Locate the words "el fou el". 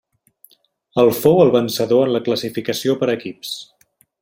1.03-1.51